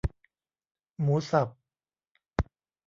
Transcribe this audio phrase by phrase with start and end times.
[1.01, 1.47] หมูสับ